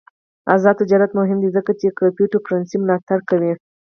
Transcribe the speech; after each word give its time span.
آزاد 0.53 0.75
تجارت 0.81 1.11
مهم 1.19 1.37
دی 1.43 1.49
ځکه 1.57 1.71
چې 1.79 1.95
کریپټو 1.97 2.37
کرنسي 2.45 2.77
ملاتړ 2.83 3.19
کوي. 3.29 3.51